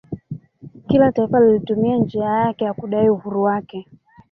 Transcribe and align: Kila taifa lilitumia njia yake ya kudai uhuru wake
Kila 0.87 1.11
taifa 1.11 1.39
lilitumia 1.39 1.95
njia 1.97 2.25
yake 2.25 2.63
ya 2.65 2.73
kudai 2.73 3.09
uhuru 3.09 3.43
wake 3.43 3.87